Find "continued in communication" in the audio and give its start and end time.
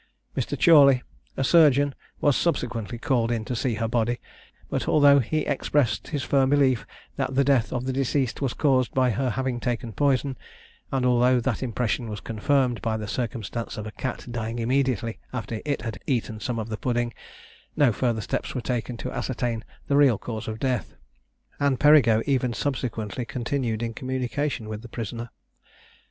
23.23-24.67